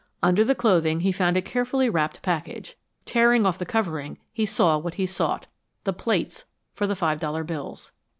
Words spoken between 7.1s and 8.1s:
dollar bills.